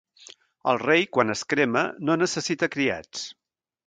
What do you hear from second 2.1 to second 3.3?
necessita criats.